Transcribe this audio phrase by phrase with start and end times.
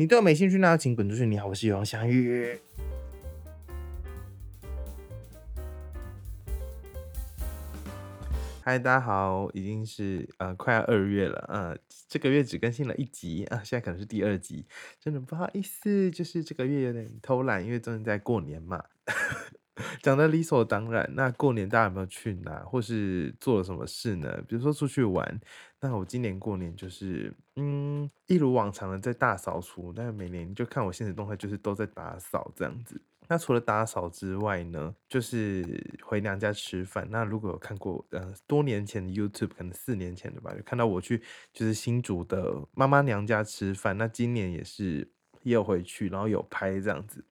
[0.00, 1.26] 你对我没兴趣，那请滚出去。
[1.26, 2.58] 你好，我是王祥宇。
[8.62, 11.76] 嗨，大家好，已经是呃快要二月了，呃，
[12.08, 14.64] 这个月只更新了一集啊，现在可能是第二集，
[14.98, 18.82] 真的不好意思，就是这个月有点偷懒，因为正在过年嘛。
[20.02, 21.08] 讲的理所当然。
[21.14, 24.42] 那过年大家有没有去哪，或是做了什么事呢？
[24.48, 25.40] 比如说出去玩。
[25.80, 29.92] 那我今年过年就是，嗯，一如往常的在大扫除。
[29.94, 33.00] 但是每年就看我现实动态，就是都在打扫这样子。
[33.26, 35.64] 那除了打扫之外呢，就是
[36.02, 37.06] 回娘家吃饭。
[37.10, 43.96] 那如果有看过，呃，多年前的 YouTube，可能四年前的吧，就看到我去就是新竹的妈妈娘家吃饭。
[43.96, 45.08] 那今年也是
[45.44, 47.24] 也有回去，然后有拍这样子。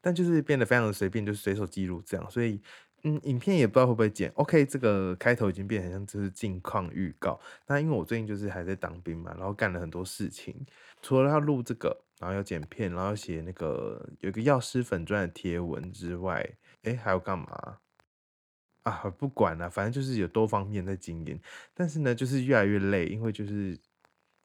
[0.00, 2.60] 但就是变得非常的随便，就是随手记录这样，所以
[3.02, 4.30] 嗯，影片也不知道会不会剪。
[4.34, 7.38] OK，这个开头已经变成像就是近况预告。
[7.66, 10.54] 那因为我最近就是还在当兵嘛，然后干了很多事情，
[11.00, 16.44] 除了要录这个，然后要剪片，然后写那个有一个药师粉钻的贴文之外，
[16.82, 17.78] 哎，还要干嘛？
[18.82, 21.40] 啊，不管了，反正就是有多方面在经营。
[21.74, 23.78] 但是呢，就是越来越累，因为就是。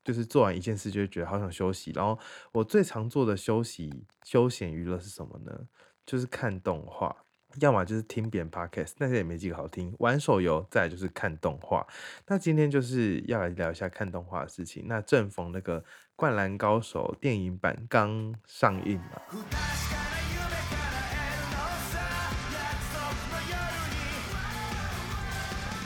[0.04, 2.20] 就是做完一件事就会觉得好想休息，然后
[2.52, 5.68] 我最常做的休息休闲娱乐是什么呢？
[6.06, 7.16] 就是看动画，
[7.62, 11.88] 要么就是听别人 podcast，那些也没几个好听，玩手游，再就是看动画。
[12.28, 14.84] 那今天就是要来聊一下看动画的事情。
[14.88, 15.80] 那正逢那个
[16.18, 19.22] 《灌篮高手》电影版刚上映嘛，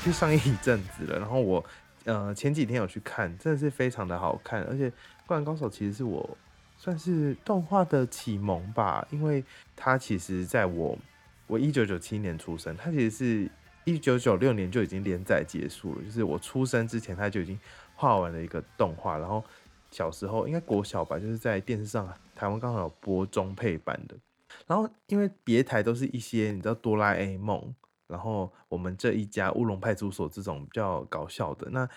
[0.03, 1.63] 去上映一阵子了，然后我。
[2.07, 4.89] 呃，前几天有去看，真的是非常的好看，而且
[5.25, 6.37] 《灌篮高手》其实是我
[6.77, 9.43] 算是动画的启蒙吧，因为
[9.75, 10.97] 它其实在我
[11.47, 13.51] 我一九九七年出生，它其实是
[13.83, 17.59] 一九九六年就已经连载结束了，就是我出生之前它就已经
[17.93, 19.43] 画完了一个动画，然后
[19.91, 24.15] 小时候应该国小吧，就是在电视上台湾刚好有播中配版的，
[24.65, 27.75] 然后因为别台都是一些你知道哆啦 A 梦。
[28.07, 31.87] 然后我们这一家乌龙派出所这种比较搞笑的，那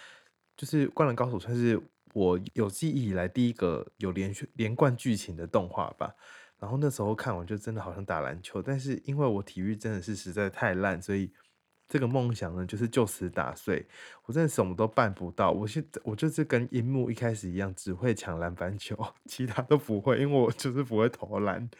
[0.56, 1.80] 就是《灌篮高手》算是
[2.12, 6.14] 我有记忆以来第一个有连续连贯剧情的动画吧。
[6.58, 11.32] 然后那时候看完就真的好像打篮球，但是因为我体育真的是实在太烂，所以
[11.88, 13.86] 这个梦想呢就是就此打碎。
[14.26, 21.70] 我真的什么都办不到，我现我就是跟樱木一开始一样，只会抢篮板球， 其他都不会，因为我就是不会投篮。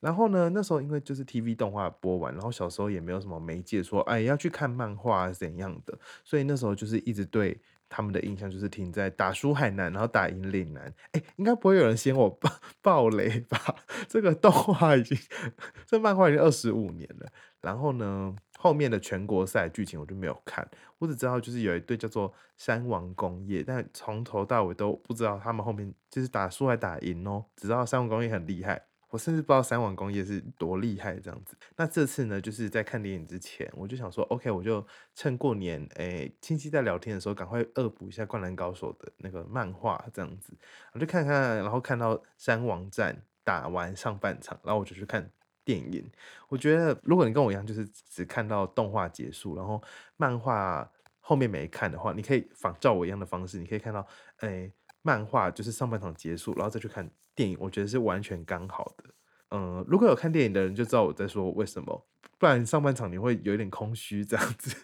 [0.00, 0.50] 然后呢？
[0.50, 7.58] 那时候因为就是 TV 动画播完，然后小时候也没有什么媒介说，哎，要去看漫画怎样的，所以那时候就是一直对
[7.88, 10.92] 他们的印象就是停在打输海南，然后打赢岭南。
[11.12, 12.50] 哎，应该不会有人嫌我爆
[12.82, 13.58] 爆雷吧？
[14.06, 15.16] 这个动画已经，
[15.86, 17.26] 这漫画已经二十五年了。
[17.62, 20.68] 然后呢，后面的全国赛剧情我就没有看，
[20.98, 28.86] 我只知道就是有一队叫做山王工业，但从头到尾都不知道他们后面就是打输还打赢哦，只知道山王工业很厉害。
[29.08, 31.56] 我甚至不知道三网工业是多厉害这样子。
[31.76, 34.84] 那这次呢，就是在看电影之前，我就想说，OK，我就
[35.14, 40.52] 趁过年，诶，亲戚在聊天的时候，赶快恶补一下《灌篮高手》的那个漫画这样子。
[40.92, 45.30] 我就看看，然后看到三王战打完上半场，然后我就去看
[45.64, 46.10] 电影。
[46.48, 49.82] 我觉得，如果你跟我一样，就是只看到动画结束，然后
[50.16, 50.90] 漫画
[51.20, 54.06] 后面没看的话，你可以仿照我一样的方式，你可以看到，
[54.38, 54.72] 诶。
[55.02, 59.04] 漫画就是上半场结束，然后再去看电影，我觉得是完全刚好的。
[59.50, 62.06] 嗯，如果有看电影的人就知道我在说为什么，
[62.38, 64.74] 不然上半场你会有点空虚这样子。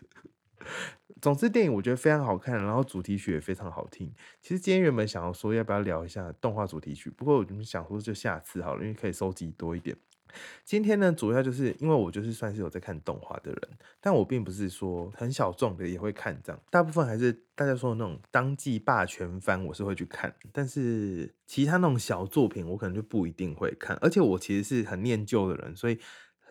[1.21, 4.13] 总之，电影我觉得非常好看，然后主题曲也非常好听。
[4.41, 9.97] 其实今天原本想要说要不要聊一下动画主题曲，不过我们想说就下次好了，因为可以收集多一点。
[10.65, 13.61] 今天呢，主要就是因为我就是算是有在看动画的人，
[14.01, 25.99] 但我并不是说很小众的也会看这样，大部分还是大家说的那种当季霸权番，我是会去看，但是其他那种小作品我可能就不一定会看，而且我其实是很念旧的人，所以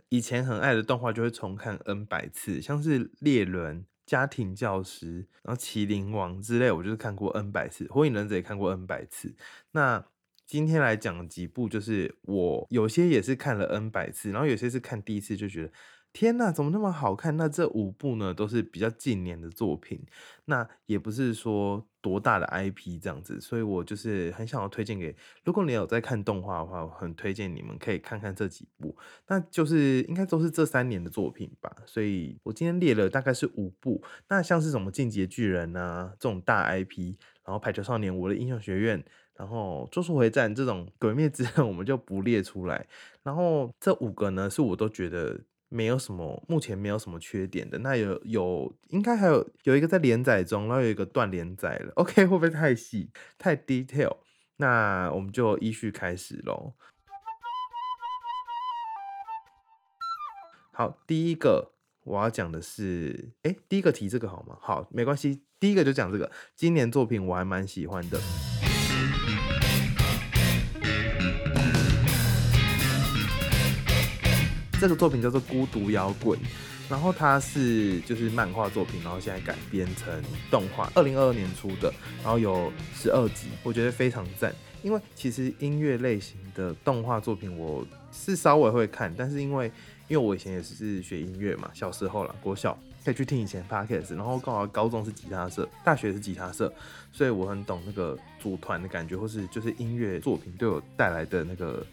[0.09, 9.33] 以前很爱的动画就会重看 N 百次，像是猎人、家庭教师，然后麒麟王之类，我就是看过 N 百次，火影忍者也看过 N 百次，
[9.71, 10.05] 那。
[10.51, 15.72] 今天来讲几部，就是我有些也是看了 N 百次，然后有些是看第一次就觉得
[16.11, 17.37] 天呐，怎么那么好看？
[17.37, 20.05] 那这五部呢，都是比较近年的作品，
[20.43, 25.16] 那也不是说多大的 IP 这样子，所以我就是很想要推荐给，
[25.46, 28.93] 如果你有在看动画的话，我很推荐你们可以看看这几部，
[29.29, 31.73] 那就是应该都是这三年的作品吧。
[31.85, 37.16] 所以我今天列了大概是五部，那像是什么进阶巨人啊这种大 IP，
[37.46, 39.02] 然后排球少年、我的英雄学院。
[39.41, 42.85] 然后《咒术回战》这种鬼灭之刃， 我们就不列出来。
[43.23, 47.79] 然后这五个呢，是我都觉得没有什么，目前没有什么缺点的。
[47.79, 51.91] 那有有，应该还有有一个在连载中，然后有一个断连载了。
[51.96, 53.09] OK，会不会太细
[53.40, 54.17] 太 detail？
[54.58, 56.73] 那我们就依序开始喽。
[60.72, 61.72] 好，第一个
[62.03, 64.55] 我要讲的是，哎，第一个提这个好吗？
[64.61, 66.32] 好，没关系，第一个就讲这个。
[66.55, 68.20] 今年作品我还蛮喜欢的，
[74.81, 76.35] 这个作品叫做《孤独摇滚》，
[76.89, 80.11] 然后它是就是漫画作品，然后现在改编成
[80.49, 81.93] 动画，二零二二年出的，
[82.23, 84.51] 然后有十二集，我觉得非常赞。
[84.81, 89.72] 因为其实音乐类型的动画作品我是稍微会看，但是因为
[90.07, 92.75] 因为我以前也是学音乐嘛，小时候啦，国小
[93.05, 96.73] 可以去听以前 podcast，然后刚好高中是吉他社，大学是吉他社，
[97.11, 101.85] 所以我很懂那个组团的感觉，或是就是音乐作品对我带来的那个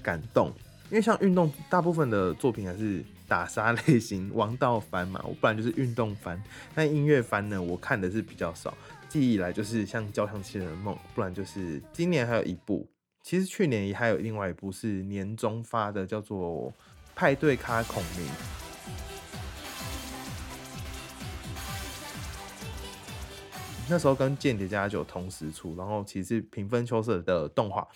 [0.00, 0.52] 感动。
[0.90, 6.42] 因为像运动，大部分的作品还是打杀类型，王道番嘛，我不然就是运动番。
[6.74, 8.76] 但音乐番呢，我看的是比较少，
[9.08, 12.88] 记忆来就是像《交响情人梦》，不然就是今年还有一部，
[13.22, 16.72] 其实去年也还有另外一部是年中发的，叫做。
[17.20, 18.28] 派对咖孔明，
[23.88, 27.88] 那时候跟间谍加酒同时出，然后其实平分秋色的动画，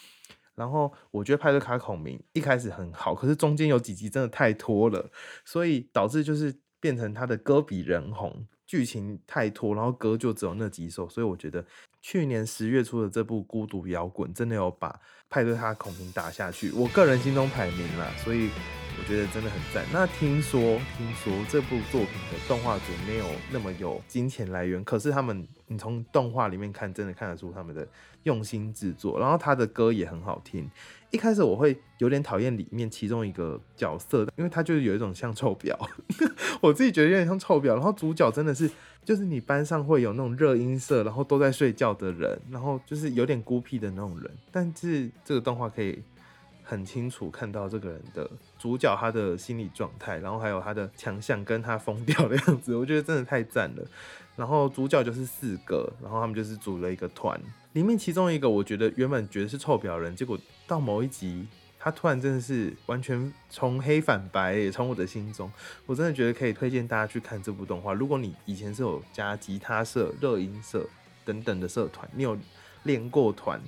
[0.62, 5.10] 然后我觉得派对卡孔明一开始很好，可是中间有几集真的太拖了，
[5.44, 11.64] 所以导致就是变成他的歌比人红，剧情太拖，然后歌就只有那几首，所以我觉得
[12.02, 15.00] 去年十月初的这部孤独摇滚真的有把
[15.30, 18.50] 派对咖孔明打下去，我个人心中排名啦，所以。
[18.98, 19.82] 我觉得真的很赞。
[19.90, 20.60] 那听说，
[20.98, 27.88] 听说这部作品的动画组没有那么有金钱来源，可是他们，你从动画里面看，真的看得出他们的
[28.24, 29.18] 用心制作。
[29.18, 30.70] 然后他的歌也很好听。
[31.10, 35.74] 一开始我会有点讨厌里面其中一个角色，因为他就是有一种像臭婊，
[36.60, 37.68] 我自己觉得有点像臭婊。
[37.68, 38.70] 然后主角真的是，
[39.04, 44.30] 就是你班上会有那种热音色，然后都在睡觉的人，然后就是有点孤僻的那种人。
[44.50, 46.02] 但是这个动画可以。
[46.64, 53.84] 很清楚看到这个人的主角他的心理状态，然后还有他的强项跟他疯掉的样子，我觉得真的太赞了。
[54.36, 57.38] 然后主角就是四个，然后他们就是组了一个团，
[57.72, 61.46] 里面其中一个我觉得原本觉得是臭婊人，结果到某一集
[61.82, 65.50] 他突然真的是完全从黑反白，也从我的心中，
[65.86, 67.92] 我真的觉得可以推荐大家去看这部动画。
[67.92, 70.88] 如果你以前是有加吉他社、热音社
[71.24, 72.38] 等等的社团，你有
[72.84, 73.60] 练过团。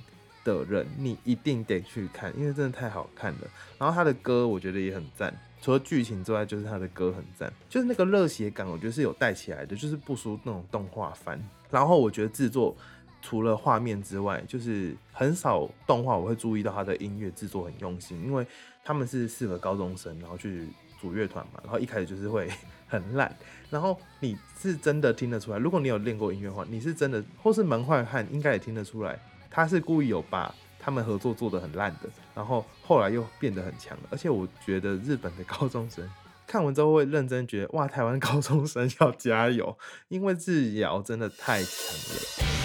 [0.45, 3.47] 的人，你一定得去看，因为真的太好看了。
[3.79, 11.43] 然后他的歌我觉得也很赞，除了剧情之外，就是他的歌很赞，就是那个热血感，我觉得是有带起来的，就是不输那种动画番。
[11.71, 12.77] 然后我觉得制作
[13.27, 18.45] 除了画面之外，就是很少动画我会注意到他的音乐制作很用心，因为
[18.83, 20.67] 他们是四个高中生，然后去
[21.01, 22.47] 组乐团嘛，然后一开始就是会
[22.87, 23.35] 很烂，
[23.71, 29.19] 然后你是真的听得出来，如果你有练过音乐的话，你是真的，或是门外汉应该也听得出来。
[29.49, 36.07] 他是故意有把他们合作做的很烂的，然后后来又变得很强而且我觉得日本的高中生
[36.45, 39.77] 看完之后会认真觉得，哇，台湾高中生要加油，
[40.09, 42.64] 因为日谣真的太强了。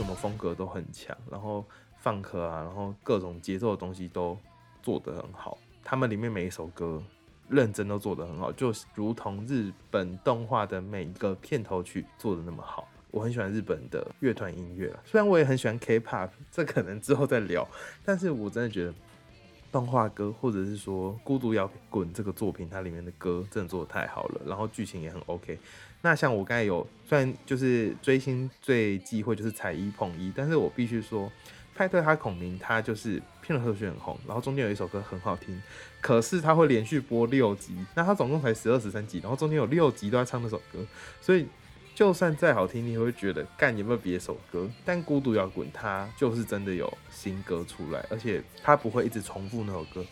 [0.00, 1.64] 什么风格都很强，然后。
[2.02, 4.34] 放克啊，然后各种节奏的东西都
[4.82, 5.58] 做得很好。
[5.84, 7.02] 他们里面每一首歌
[7.46, 12.88] 认真都做得很好，就如同日本动画的每一个片头曲做的那么好。
[13.10, 17.68] 我很喜欢日本的乐团音乐虽然我也很喜欢 K-pop，这可能之后再聊。
[18.02, 18.94] 但是我真的觉得
[19.70, 25.58] 动画歌或者是说《孤独摇滚》这个作品，它里面的歌真的做的太好了，然后剧情也很 OK。
[26.02, 31.30] 那像我刚才有，虽然就是追星最忌讳就是踩一捧一，但是我必须说。
[31.72, 35.62] 派对他孔明，他就是片头曲很红，然后中间有一首歌很好听，
[36.02, 40.84] 可是他会连续播六集，那他总共才十二十三集，然后中间有六集都在唱那首歌，
[41.22, 41.46] 所以
[41.94, 44.68] 就算再好听，你会觉得干有没有别首歌？
[44.84, 50.04] 但孤独摇滚它就是真的有新歌出来，而且它不会一直重复那首歌，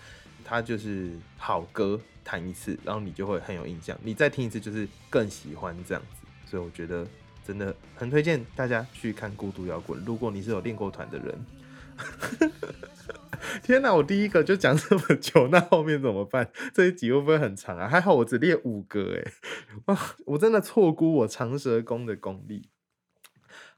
[0.49, 7.07] 它就是好歌弹一次，然后你就会很有印象，你再听一次就是更喜欢这样子，所以我觉得。
[7.49, 9.99] 真的很推荐大家去看《孤独摇滚》。
[10.05, 11.35] 如果你是有练过团的人，
[13.63, 13.95] 天哪！
[13.95, 16.51] 我第一个就讲这么久，那后面怎么办？
[16.75, 17.89] 这一集会不会很长啊？
[17.89, 19.33] 还好我只列五个，哎，
[19.87, 19.99] 哇！
[20.27, 22.69] 我真的错估我长舌功的功力。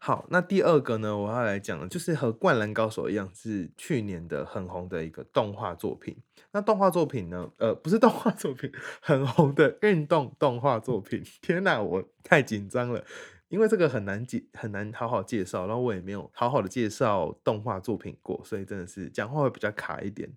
[0.02, 1.14] 好，那第二个呢？
[1.14, 6.16] 我要来讲的，就是和《灌篮高手》一样，是去年的很红的一个动画作品。
[6.52, 7.50] 那动画作品呢？
[7.58, 11.22] 呃，不是动画作品， 很红的运动动画作品。
[11.42, 11.82] 天哪！
[11.82, 13.04] 我太紧张了。
[13.50, 20.32] 因为这个很难介很难好好介绍，然后我也没有好好的介绍动画作品过，所以真的是讲话会比较卡一点。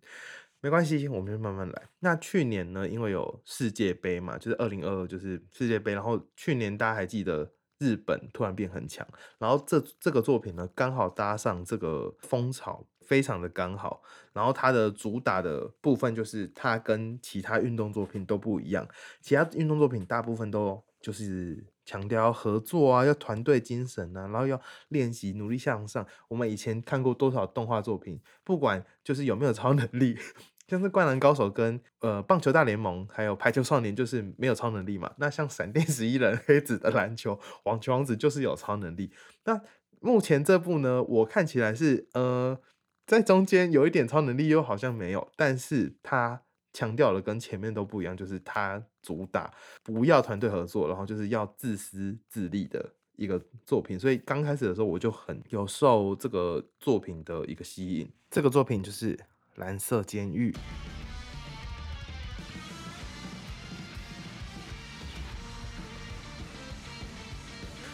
[0.60, 1.84] 没关系，我们就慢慢来。
[2.00, 7.50] 那去年呢，因为有世界杯嘛，就是二零二二就是世界杯，然后去年大家还记得
[7.84, 9.06] 日本突然变很强，
[9.38, 14.02] 然后这这个作品呢刚好搭上这个风潮，非常的刚好。
[14.32, 18.88] 然后它的主打的部分就是它跟其他运动作品都不一样，
[19.22, 26.08] 其他运动作品大部分都就是强调合作啊，要团队精神啊，然后要练习努力向上。
[26.30, 30.18] 我们以前看过多少动画作品，不管就是有没有超能力，
[30.67, 35.12] 像是《灌篮高手》跟呃《棒球大联盟》还有《排球少年》，就是没有超能力嘛。
[35.17, 39.12] 那像《闪电十一人》、《黑子的篮球》、《网球王子》就是有超能力。
[39.46, 39.62] 那
[40.00, 42.60] 目前这部呢，我看起来是呃。
[43.05, 46.41] 在中间有一点超能力，又好像没有，但是他
[46.72, 49.53] 强调的跟前面都不一样，就是他主打
[49.84, 54.00] 不要团队合作，然后就是要自私自利的一个作品。
[54.00, 58.10] 所以刚开始的时候，我就很有受这个作品的一个吸引。
[58.32, 59.17] 这个作品就是
[59.55, 60.51] 《蓝色监狱》。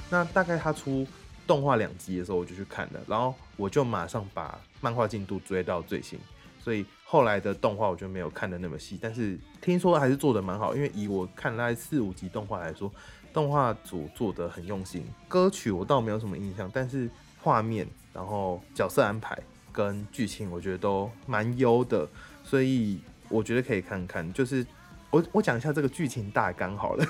[0.10, 1.08] 那大概他出。
[1.48, 6.20] 动画两集的时候我就去看了，然后我就马上把漫画进度追到最新，
[6.60, 12.94] 所以后来的动画我就没有看的那么细，但是听说还是做的蛮好，因为以我看那四五集动画来说，
[13.34, 15.04] 动画组做的很用心。
[15.28, 17.10] 歌曲我倒没有什么印象，但是
[17.42, 19.36] 画面、然后角色安排
[19.72, 22.08] 跟剧情我觉得都蛮优的，
[22.44, 23.00] 所以
[23.30, 24.32] 我觉得可以看看。
[24.34, 24.66] 就是
[25.10, 27.06] 我我讲一下这个剧情大纲好了，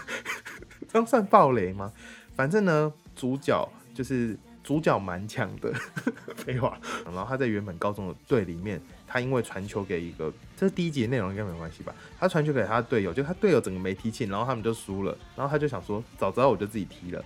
[0.92, 1.92] 这样算暴雷吗？
[2.36, 3.68] 反正呢，主角。
[3.92, 5.74] 就是主角蛮强的，
[6.38, 6.80] 废话。
[7.04, 11.94] 然后他在原本高中的队里面，他因为传球给一个，这是第一集内容应该没关系吧？
[12.18, 15.18] 他传球给他的队友，就他队友整个没踢进，然后他们就输了。
[15.36, 17.22] 然后他就想说，早知道我就自己踢了。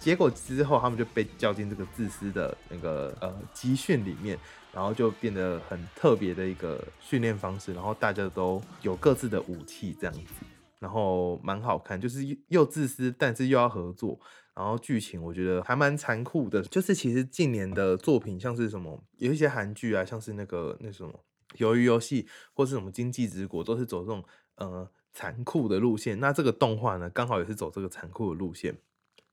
[0.00, 4.36] 结果之后他们就被叫进这个自私的那个呃集训里面，
[4.78, 7.74] 然后就变得很特别的一个训练方式。
[7.74, 10.44] 然后大家都有各自的武器这样子，
[10.78, 14.16] 然后蛮好看，就是又自私，但是又要合作。
[14.54, 21.12] 然后剧情我觉得还蛮残酷的，就是其实近年的作品像是什么，有一些韩剧啊，像是那个那什么
[21.58, 22.22] 《鱿鱼游戏》
[22.54, 24.22] 或是什么《经济之国》，都是走这种
[24.54, 26.20] 呃残酷的路线。
[26.20, 28.78] 那这个动画呢，刚好也是走这个残酷的路线，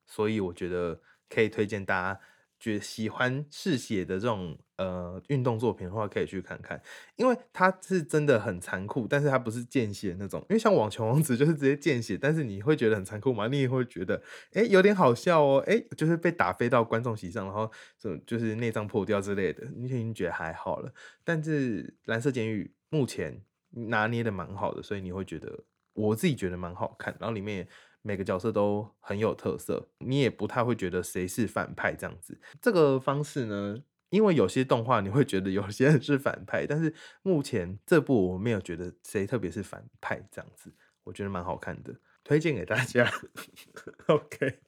[0.07, 0.99] 所以我觉得
[1.29, 2.19] 可以推荐大家。
[2.57, 6.81] 觉喜欢嗜血的这种呃运动作品的话，可以去看看，
[7.15, 10.39] 因为它是真的很残酷，但是它不是见血那种。
[10.49, 13.47] 因为像网球王子就是直接见血，但是你会觉得很残酷吗？
[13.47, 14.21] 你也会觉得
[14.53, 20.93] 哎有点好笑哦，哎就是被打飞到观众席上，然后就就是内脏破掉之类的，你已经觉得还好了。
[21.23, 25.63] 但是蓝色监狱目前拿捏的蛮好的，所以你会觉得
[25.93, 27.67] 我自己觉得蛮好看，然后里面。
[28.07, 32.39] 每个角色都很有特色，你也不太会觉得谁是反派这样子。
[32.61, 43.09] 这个方式呢，因为有些动画你会觉得有些人是反派，但是目前这部我没有觉得谁特别是反派这样子，我觉得蛮好看的，推荐给大家。
[44.07, 44.59] OK，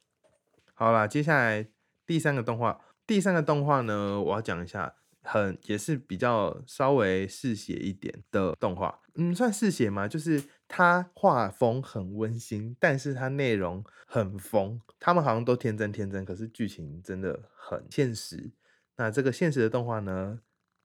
[0.74, 1.68] 好啦，接下来
[2.06, 4.96] 第三个动画，第三个动画呢，我要讲一下。
[5.30, 10.08] 很也是比较稍微嗜血一点的动画，嗯，算嗜血吗？
[10.08, 14.80] 就是它画风很温馨，但是它内容很疯。
[15.02, 18.54] 他们好像都天真天真，可是剧情真的很现实。
[19.00, 20.40] 那这个现实的动画呢，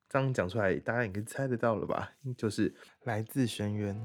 [0.07, 2.13] 这样讲出来，大家应该猜得到了吧？
[2.37, 3.99] 就是来自深渊。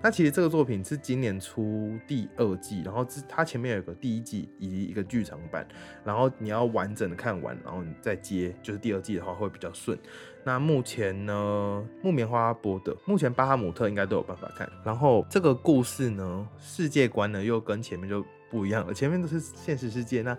[0.00, 5.66] 那其实这个作品是今年出第二季，然后它前面有个第一季以及一个剧场版，
[6.04, 9.98] 然后你要完整的看完，然后你再接就是第二季的话会比较顺。
[10.44, 14.70] 那目前呢，木棉花播的，目前巴哈姆特应该都有办法看。
[14.84, 20.38] 然后这个故事呢，世界观呢又跟前面就不一样了，前面都是现实世界，那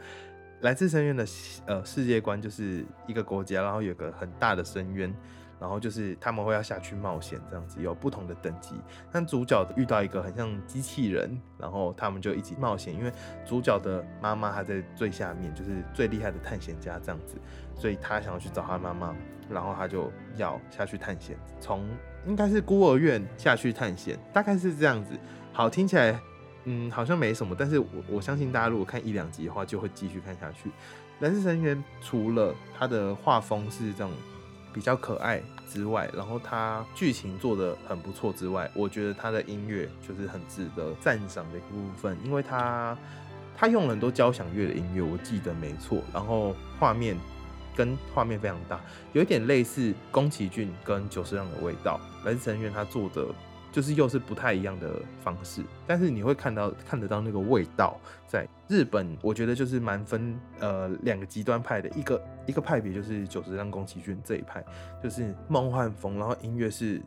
[0.61, 1.25] 来自深渊的
[1.65, 5.13] 呃世界观就是一个国家，然后有个很大的深渊。
[5.59, 8.75] 然后就是他们会要下去冒险，这样子有不同的等级。
[9.11, 12.93] 但主角遇到一个很像机器人，然后他们就一起冒险。
[12.93, 13.11] 因为
[13.45, 17.35] 主角的妈妈还在最下面，就是最厉害的探险家这样子，
[17.75, 19.13] 所以他想要去找他妈妈，
[19.49, 21.85] 然后他就要下去探险，从
[22.25, 25.13] 应该是孤儿院下去探险，大概是这样子。
[25.51, 26.17] 好，听起来
[26.63, 30.71] 嗯好像没什么，但是我我相信大家如果看一两集的话，就会继续看下去。
[31.19, 34.11] 蓝色神渊除了他的画风是这种。
[34.73, 42.97] 比较可爱之外，然后它剧情做的很不错之外，我觉得它的音乐就是很值得赞赏的一部分，因为它
[43.57, 46.01] 它用了很多交响乐的音乐，我记得没错。
[46.13, 47.17] 然后画面
[47.75, 48.79] 跟画面非常大，
[49.13, 51.99] 有一点类似宫崎骏跟久石让的味道。
[52.25, 53.25] 来自深渊他做的
[53.71, 57.99] 就是又是不太一样的方式，但是你会看到看得到那个味道。
[58.27, 64.63] 在日本，我觉得就是蛮分呃两个极端派的，一个一个派别就是九十让宫崎骏这一派，
[65.03, 67.01] 就是梦幻风，然后音乐是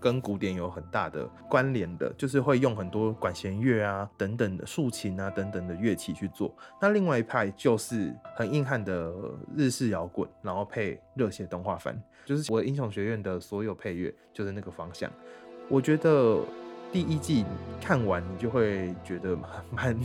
[0.00, 6.52] 跟古典有很大的关联的，就是会用很多管弦乐啊等等的竖琴啊等等的乐器去做。
[6.80, 9.12] 那另外一派就是很硬汉的
[9.56, 15.08] 日式摇滚，然后配热血动画番，就是我英雄学院的所有配乐就是那个方向。
[15.70, 16.40] 我觉得
[16.92, 17.44] 第一季
[17.80, 19.38] 看完你就会觉得
[19.70, 19.96] 蛮，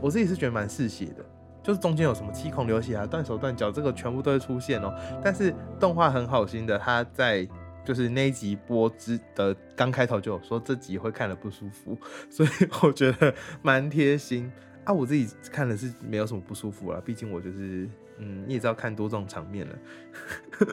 [0.00, 1.24] 我自己是觉得蛮嗜血的，
[1.62, 4.90] 就是中间有什么七孔流血啊、断手断脚，这个全部都会出现哦。
[5.22, 7.46] 但是动画很好心的，他在
[7.84, 11.98] 就是那一集播之的刚开头就有说这集会看了不舒服，
[12.30, 12.48] 所以
[12.82, 14.50] 我觉得蛮贴心
[14.84, 14.92] 啊。
[14.92, 17.86] 我自己看了是没有什么不舒服啦，毕竟我就是
[18.16, 19.78] 嗯，你也知道看多这种场面了，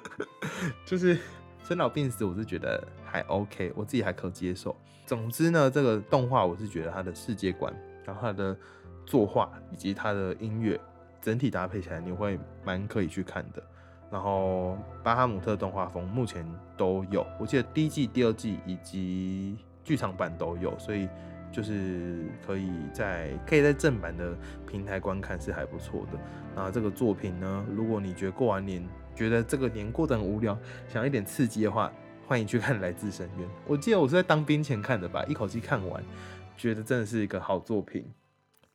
[0.88, 1.18] 就是。
[1.68, 4.74] 生老病死，我是觉得还 OK，我自己还可接受。
[5.06, 7.74] 总之呢，这个动画我是觉得它的世界观，
[8.06, 8.56] 然后它的
[9.06, 10.80] 作画以及它的音乐
[11.20, 13.62] 整体搭配起来，你会蛮可以去看的。
[14.10, 21.10] 然后巴哈姆特动画风目前都有，我记得第一季、第二季以及剧场版都有，所以
[21.52, 24.34] 就是可以在可以在正版的
[24.66, 26.18] 平台观看是还不错的。
[26.56, 28.82] 那这个作品呢，如果你觉得过完年，
[29.18, 30.56] 觉得这个年过得很无聊，
[30.88, 31.92] 想要一点刺激的话，
[32.28, 33.48] 欢迎去看《来自深渊》。
[33.66, 36.04] 我记得我是在当兵前看的吧，一口气看完，
[36.56, 38.14] 觉得真的是一个好作品。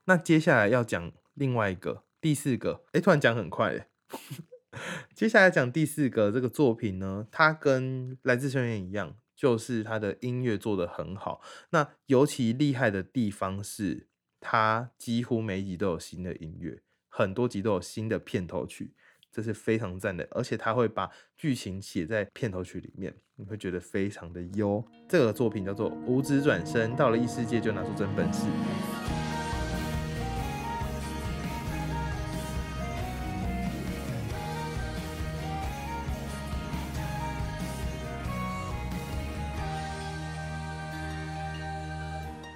[0.06, 3.86] 那接下来要讲另外一个第四个，哎，突然讲很快。
[5.14, 11.40] 接下来讲第四个这个作品呢，它跟《来自深渊》一样，就是它的音乐做得很好。
[11.70, 14.08] 那尤其厉害的地方是，
[14.40, 18.94] 它几乎每一集都有新的音乐，很多集都有新的片头曲。
[19.32, 24.84] 这是非常赞的，而且他会把剧情写在片头曲里面，你会觉得非常的优。
[25.08, 28.44] 这个作品叫做《五指转身》，到了异世界就拿出真本事。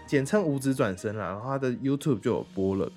[0.07, 2.92] 简称五指转身啦，然后他的 YouTube 就有播了。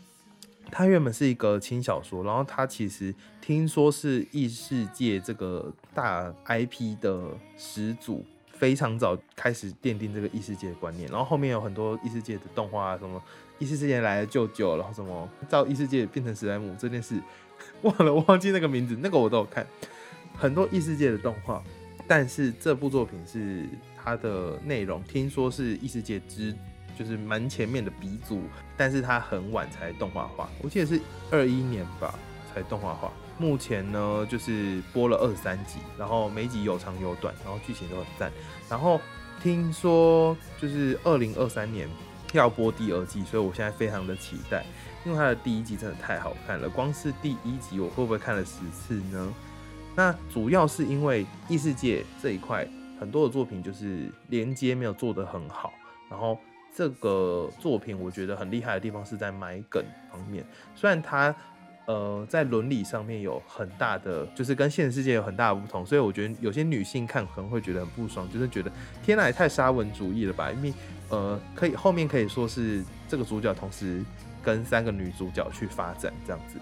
[0.72, 13.22] 它原本是一个轻小说，然后它其实听说是异世界这个大 IP 的始祖，非常早开始奠定这个异世界的观念，然后后面有很多异世界的动画啊，什么
[13.58, 17.22] 异世界来了舅舅，然后什么造异世界变成史莱姆这件事，
[17.82, 19.66] 忘了忘记那个名字，那个我都有看，
[20.38, 21.62] 很多异世界的动画，
[22.08, 23.66] 但是这部作品是
[23.98, 26.56] 它的内容，听说是异世界之。
[27.00, 28.42] 就是蛮前面的鼻祖，
[28.76, 31.00] 但是他很晚才动画化，我记得是
[31.32, 32.14] 二一年吧
[32.54, 33.10] 才动画化。
[33.38, 38.30] 目前呢，就是播了二三集，然后每集有长有短，然后剧情都很赞。
[38.70, 39.00] 然后
[39.42, 41.88] 听说就是二零二三年
[42.34, 44.66] 要播第二季，所以我现在非常的期待，
[45.06, 46.68] 因为它的第一集真的太好看了。
[46.68, 49.34] 光是第一集我会不会看了十次呢？
[49.96, 52.68] 那主要是因为异世界这一块
[53.00, 55.72] 很多的作品就是连接没有做得很好，
[56.10, 56.38] 然后。
[56.76, 61.36] 这个作品我觉得很厉害的地方是在埋梗方面，虽然它
[61.86, 68.72] 呃在伦理上面有很大的，就是跟现实世界有很大的不同，所以我觉得有些女性看可能会觉得很不爽，就是觉得
[69.04, 70.52] 天哪也太沙文主义了吧？
[70.52, 70.74] 因为
[71.10, 74.04] 呃可以后面可以说是这个主角同时
[74.44, 76.58] 跟三个女主角去发展这样子，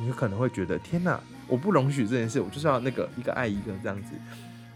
[0.00, 4.14] 你可能会觉得天哪我不容许这件事，我就是要那个一个爱一个这样子。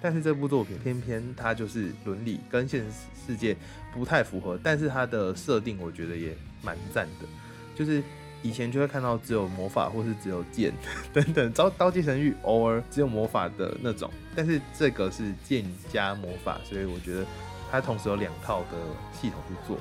[0.01, 2.87] 但是这部作品偏偏它就是伦理跟现实
[3.27, 3.57] 世界
[3.93, 7.27] 不太符合，但是它的设定我觉得也蛮赞的，
[7.75, 8.03] 就是
[8.43, 10.73] 以前就会看到只有魔法或是只有剑
[11.13, 17.27] 等等，刀刀剑神域偶尔只有魔法的那种，但是这个是剑加魔法，所以我觉得
[17.71, 18.79] 它同时有两套的
[19.13, 19.77] 系统去做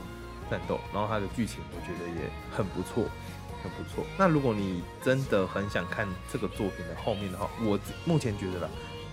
[0.52, 3.10] 战斗，然后它的剧情我觉得也很不错，
[3.64, 4.06] 很不错。
[4.18, 8.70] 那如果你真的很想看这个作品的后面的话，我目前觉得啦。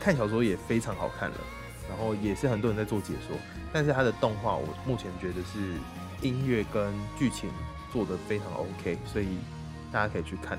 [0.06, 1.36] 看小说也非常好看了，
[1.88, 3.36] 然后也是很多人在做解说，
[3.72, 5.74] 但是它的动画我目前觉得是
[6.22, 7.50] 音乐跟剧情
[7.90, 9.26] 做的非常 OK，所以
[9.90, 10.56] 大家可以去看。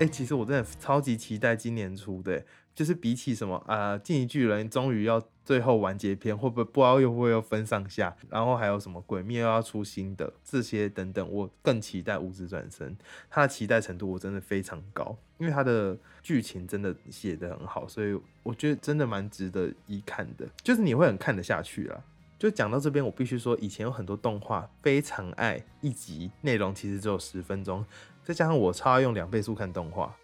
[0.00, 2.44] 哎，其实我真的超级期待今年出的。
[2.72, 8.16] 就是比起什么啊，进击巨人终于要最后完结篇，会不会不知道又会又分上下？
[8.30, 12.96] 然后还有什么鬼灭又要出新的这些等等，我更期待五子转身。
[13.28, 20.46] 它的期待程度我真的非常高，因为它的剧情真的写的很好，所以我觉得真的蛮值得一看的。
[20.62, 22.04] 就是你会很看得下去啊。
[22.38, 27.84] 就讲到这边，我必须说，以前有很多动画非常爱一集内容其实只有十分钟，
[28.22, 30.14] 再加上我超爱用两倍速看动画。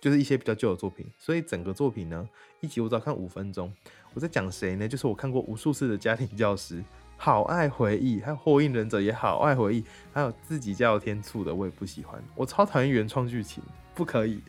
[0.00, 2.28] 就是一些比较旧的作品，所以整个作品呢，
[2.60, 3.72] 一集我只要看五分钟。
[4.12, 4.86] 我在讲谁呢？
[4.86, 6.84] 就是我看过无数次的家庭教师，
[7.16, 13.62] 好爱回忆，还有《火影忍者》也好爱回忆，还有自己叫天醋的我也不喜欢，我超讨厌原创剧情，
[13.94, 14.42] 不可以，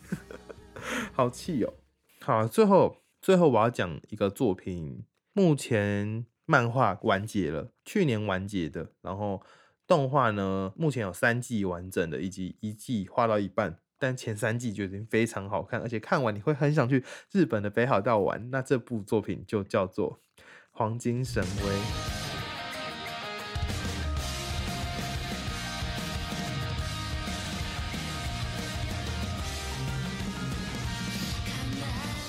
[1.14, 1.74] 好气哦。
[2.22, 9.42] 好，最后最后我要讲一个作品，目前漫画完结了，去年完结的，然后
[9.88, 13.78] 动画呢目前有三季完整的，以及一季画到一半。
[13.98, 17.02] 但前三季就已经非常好看，而且看完你会很想去
[17.32, 18.50] 日本的北海道玩。
[18.52, 20.20] 那这部作品就叫做
[20.72, 21.70] 《黄金神威》。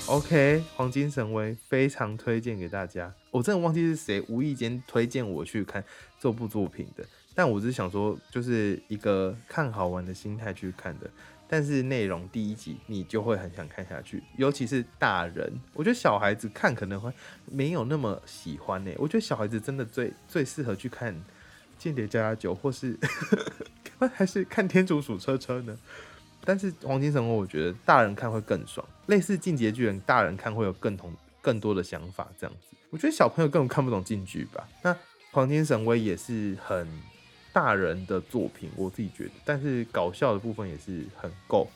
[0.09, 3.13] OK，《黄金神威》非常推荐给大家。
[3.33, 5.83] 我真的忘记是谁无意间推荐我去看
[6.21, 11.11] 这部作品的，但我只是想说，就是一个看好玩的心态去看的。
[11.49, 17.13] 但是内容第一集你就会很想看下去，尤其是大人，我觉得小孩子看可能会
[17.45, 18.93] 没有那么喜欢呢。
[18.99, 21.13] 我觉得小孩子真的最最适合去看
[21.79, 22.97] 《间谍加加酒》，或是
[24.15, 25.77] 还是看《天竺鼠车车》呢。
[26.47, 32.77] 但是《黄金神威》我觉得大人看会更爽，类似《进阶巨人》，大人看会有更同更多的想法这样子。
[32.91, 34.67] 我觉得小朋友根本看不懂进剧吧？
[34.83, 34.95] 那
[35.33, 36.89] 《黄金神威》也是很。
[37.53, 41.67] 大人的作品，我自己觉得，但是搞笑的部分也是很够。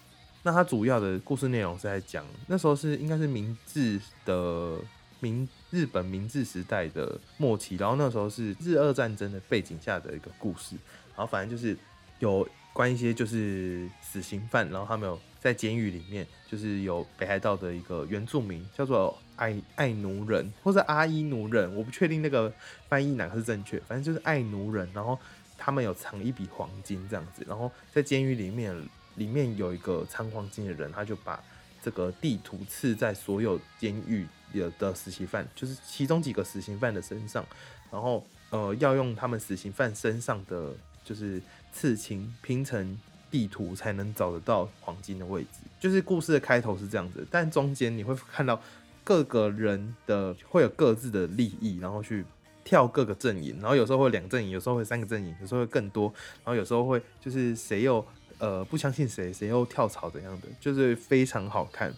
[0.43, 4.77] 那它主要的故事内容是在讲，那时候是应该是明治的
[5.21, 10.77] 明日本明治时代的末期，然后那时候是日俄战争的背景下的一个故事。
[11.17, 11.75] 然后反正就是
[12.19, 22.53] 有关一些就是死刑犯，然后他们有在监狱里面，就是有北海道的一个原住民叫做爱爱奴人或者阿伊奴人，我不确定那个
[22.89, 25.19] 翻译哪个是正确，反正就是爱奴人，然后。
[25.63, 28.75] 他们有藏一笔黄金这样子，然后在监狱里面，
[29.17, 31.39] 里面有一个藏黄金的人，他就把
[31.83, 37.45] 这个地图刺在所有监狱有的死刑犯，就是其中几个死刑犯的身上，
[37.93, 40.73] 然后呃要用他们死刑犯身上的
[41.05, 41.41] 就是
[41.73, 42.99] 刺青拼成
[43.31, 45.61] 地图才能找得到黄金的位置。
[45.79, 48.61] 就是故事的开头是这样子，但中间你会看到
[49.03, 52.25] 各个人的会有各自的利益，然后去。
[52.63, 56.13] 跳各个阵营，然后有时候会两阵营，有时候会三个阵营，有时候会更多，
[56.45, 58.05] 然后有时候会就是谁又
[58.39, 61.93] 呃不相信谁，谁又跳槽怎样的，就是非常好看。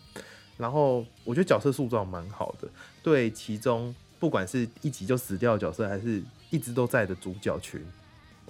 [0.56, 2.68] 然后我觉得角色塑造蛮好的，
[3.02, 7.84] 对其中不管是一集就死掉的角色，还是一直都在的主角群，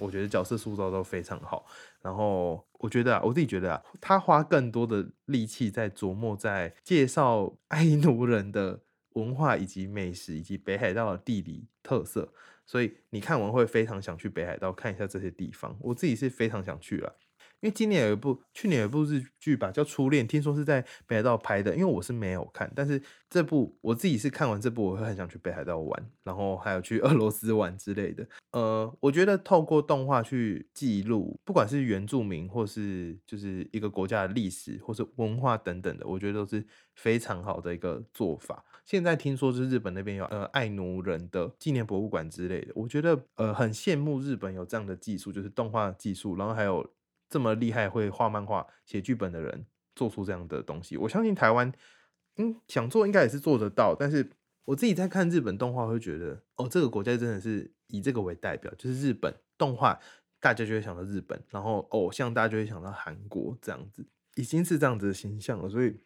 [0.03, 1.65] 我觉得角色塑造都非常好。
[2.01, 8.81] 然后我觉得啊，我自己觉得啊，他花更多的力气在琢磨在介绍爱奴人的。
[9.13, 12.33] 文化以及美食以及北海道的地理特色，
[12.65, 15.77] 所以你看完会非常想去北海道看一下这些地方。
[15.79, 17.15] 我自己是非常想去了。
[17.63, 21.73] 因为今年有一部，去年有一部日剧吧，叫《初恋》，听说是在北海道拍的。
[21.73, 28.27] 因为我是没有看，但是这部我自己是看完这部，我会很想去北海道玩，然后还有去 俄罗斯玩之类的。
[28.51, 38.61] 呃，我觉得透过动画去记录，不管是原住民，或是就是一个国家的历史，或是文化等等的，我觉得都是非常好的一个做法。
[38.83, 46.85] 现在听说是日本那边有呃爱奴人的纪念博物馆之类的，我觉得呃很羡慕日本有这样的技术，就是动画技术，然后还有。
[47.33, 49.65] 这么厉害会画漫画、写剧本的人
[49.95, 51.73] 做出这样的东西，我相信台湾，
[52.35, 53.95] 嗯，想做应该也是做得到。
[53.99, 54.29] 但是
[54.65, 59.99] 我自己在看日本动画，会觉得哦，这个国家真的是以这个为代表，就是日本动画，
[60.39, 65.67] 大家就会想到日本，然后偶像大家就会想到韩国这样子，已经是这样子的形象了。
[65.67, 65.97] 所以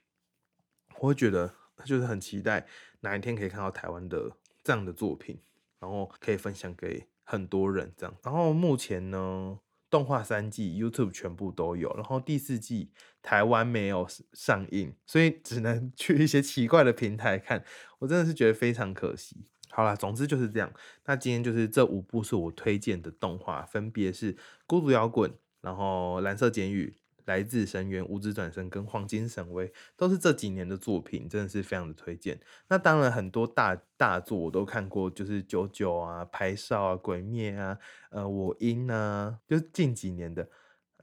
[0.99, 2.65] 我会觉得，就是很期待
[3.01, 4.31] 哪一天可以看到台湾的
[4.63, 5.37] 这样的作品，
[5.81, 8.15] 然后可以分享给很多人这样。
[8.23, 9.59] 然后目前呢？
[9.89, 17.63] 动画三季 YouTube 全部都有，然后第四季台湾没有上映，所以只能 去一些奇怪的平台看。
[17.99, 19.45] 我真的是觉得非常可惜。
[19.69, 20.71] 好啦，总之就是这样。
[21.05, 24.33] 那今天就是这五部是我推荐的动画，分别是
[24.65, 25.29] 《孤独摇滚》，
[25.61, 26.95] 然后《蓝色监狱》。
[27.27, 32.39] 来自深渊、无知转身跟黄金神威都是这几年的作品，真的是非常的推荐。
[32.69, 37.77] 那当然很多大大作我都看过，就是九九啊、拍少啊、鬼灭啊、
[38.09, 40.49] 呃我音啊，就是近几年的。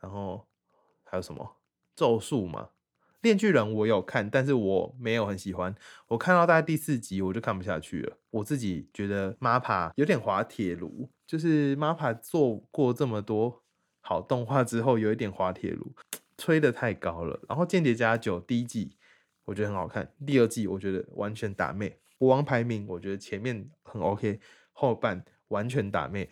[0.01, 0.47] 然后
[1.05, 1.57] 还有什么
[1.95, 2.71] 咒术嘛？
[3.21, 5.75] 炼巨人我有看，但是我没有很喜欢。
[6.09, 8.19] 我看到大概第四集我就看不下去了。
[8.31, 13.64] 我自己觉得 MAPA 有点滑铁卢，就是 MAPA 做过这么多。
[14.07, 15.95] 好动画之后有一点滑铁卢，
[16.37, 17.41] 吹的太高了。
[17.49, 18.99] 然后《间谍加九》第一季
[19.47, 21.99] 我觉得很好看，第二季我觉得完全打妹。
[22.19, 24.39] 国王排名我觉得前面很 OK，
[24.73, 26.29] 后半完全打妹，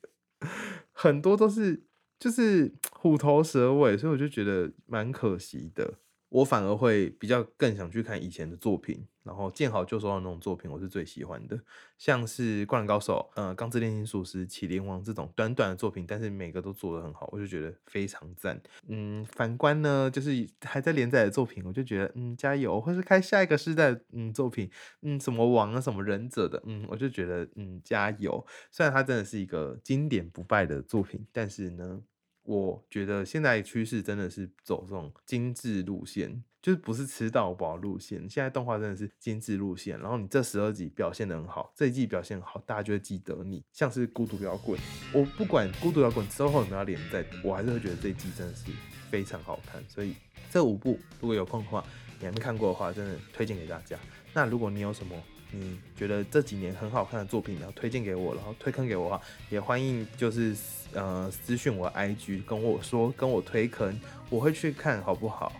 [0.92, 1.84] 很多都是
[2.18, 5.98] 就是虎头蛇尾，所以我就觉得蛮可惜的。
[6.30, 9.06] 我反而会比较更想去看以前的作品。
[9.28, 11.60] 然后见好就收的那种作品，我是最喜欢的。
[11.98, 18.58] 像是《灌篮高手》、呃，《钢之炼金术师》、《麒麟王》这种短短的作品，但是每个都做得很好，我就觉得非常赞。
[18.86, 24.70] 嗯，反观呢，就是还在连载的作品，我就觉得嗯，加油，或是开下一个时代嗯作品，
[25.02, 28.42] 嗯，什么王啊，什么忍者的，嗯，我就觉得嗯，加油。
[28.70, 32.02] 虽然它真的是一个经典不败的作品，但是呢。
[32.44, 38.18] 我觉得现在趋势真的是走这种精致路线，就是不是吃到饱路线。
[38.28, 43.64] 现在动画真的是精致路线，然后你这十二集表现的很好，这一季表现好，大家就会记得你。
[43.72, 44.78] 像是孤独摇滚，
[45.12, 48.70] 我不管孤独摇滚之后有没有连载，我还是会觉得这一季真的是
[49.10, 49.82] 非常好看。
[49.88, 50.14] 所以
[50.50, 51.84] 这五部如果有空的话，
[52.18, 53.96] 你还没看过的话，真的推荐给大家。
[54.34, 55.14] 那如果你有什么，
[55.52, 60.54] 你觉得这几年很好看的作品，然后推荐给我，然后推坑给我的话，也欢迎就是
[60.92, 65.52] 呃私讯我 IG 跟我说，跟我推坑，我会去看好不好？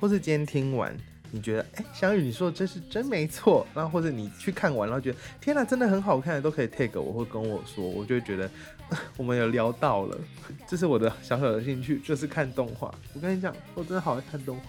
[0.00, 0.96] 或是今天听完，
[1.30, 8.50] 你觉得哎，小雨你说的真是真没错，然后或者你去看完，然后觉得天哪，真的很好看，都可以 take 我，会跟我说，我就会觉得
[9.16, 10.18] 我们有聊到了，
[10.66, 12.94] 这是我的小小的兴趣，就是看动画。
[13.14, 14.62] 我跟你讲，我真的好爱看动画，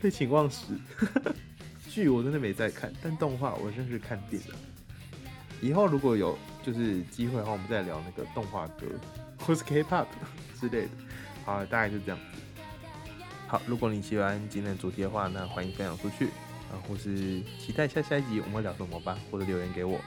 [0.00, 0.66] 废寝忘食。
[1.90, 4.54] 剧我真的没在看，但动画我真是看遍了。
[5.60, 8.86] 以后如果有就是机会的话，我们再聊那个动画歌
[9.38, 10.06] 或是 K-pop
[10.60, 10.88] 之类的。
[11.44, 12.37] 好，大概就这样子。
[13.48, 16.26] 好，如果你喜欢今天的主题的话，那欢迎分享出去
[16.70, 19.98] 啊，或是期待下下一集我们会聊什么吧，或者留言给我，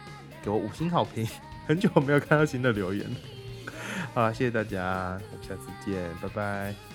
[0.44, 1.28] 给我五星好评。
[1.68, 3.16] 很久没有看到新的留言了。
[4.14, 6.91] 好，谢谢大家，我们下次见，拜拜。